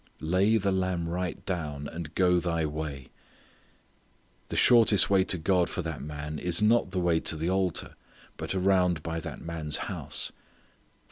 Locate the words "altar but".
7.51-8.55